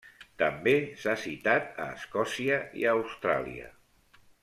[0.43, 3.71] També s'ha citat a Escòcia i a Austràlia.